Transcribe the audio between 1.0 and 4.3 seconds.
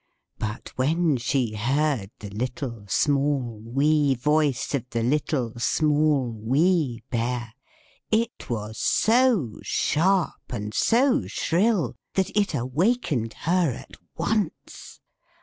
she heard the little, small, wee